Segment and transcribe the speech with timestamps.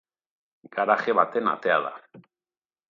[0.77, 1.95] Garaje baten atea da.